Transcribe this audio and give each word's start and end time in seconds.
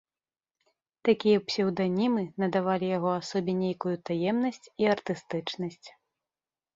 Такія 1.09 1.41
псеўданімы 1.49 2.23
надавалі 2.43 2.87
яго 2.97 3.11
асобе 3.19 3.53
нейкую 3.59 3.93
таемнасць 4.11 4.67
і 4.85 4.89
артыстычнасць. 4.95 5.87